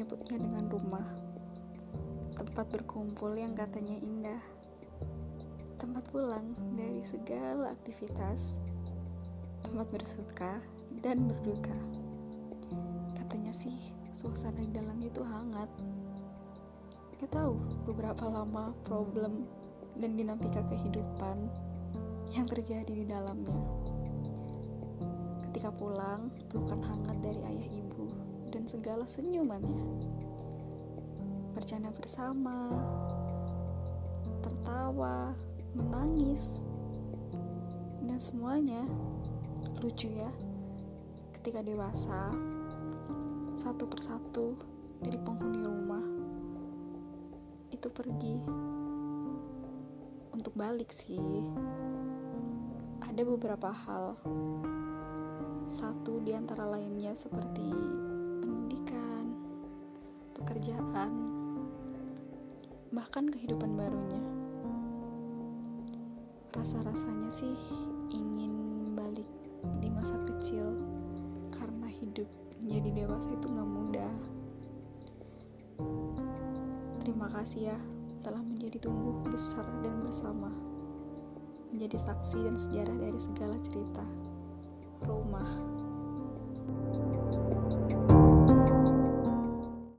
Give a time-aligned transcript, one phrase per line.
[0.00, 1.04] menyebutnya dengan rumah.
[2.32, 4.40] Tempat berkumpul yang katanya indah.
[5.76, 8.56] Tempat pulang dari segala aktivitas.
[9.60, 10.56] Tempat bersuka
[11.04, 11.76] dan berduka.
[13.12, 15.68] Katanya sih, suasana di dalamnya itu hangat.
[17.20, 19.44] Gak tahu beberapa lama problem
[20.00, 21.44] dan dinamika kehidupan
[22.32, 23.60] yang terjadi di dalamnya.
[25.44, 28.29] Ketika pulang, pelukan hangat dari ayah ibu
[28.60, 30.04] dan segala senyumannya.
[31.56, 32.68] Bercanda bersama,
[34.44, 35.32] tertawa,
[35.72, 36.60] menangis,
[38.04, 38.84] dan semuanya
[39.80, 40.28] lucu ya.
[41.32, 42.36] Ketika dewasa,
[43.56, 44.60] satu persatu
[45.00, 46.04] dari penghuni rumah
[47.72, 48.44] itu pergi
[50.36, 51.48] untuk balik sih.
[53.08, 54.20] Ada beberapa hal.
[55.64, 58.09] Satu di antara lainnya seperti
[58.70, 59.26] pendidikan,
[60.38, 61.10] pekerjaan,
[62.94, 64.22] bahkan kehidupan barunya.
[66.54, 67.50] Rasa-rasanya sih
[68.14, 68.54] ingin
[68.94, 69.26] balik
[69.82, 70.70] di masa kecil
[71.50, 72.30] karena hidup
[72.62, 74.14] menjadi dewasa itu gak mudah.
[77.02, 77.78] Terima kasih ya
[78.22, 80.54] telah menjadi tumbuh besar dan bersama,
[81.74, 84.19] menjadi saksi dan sejarah dari segala cerita.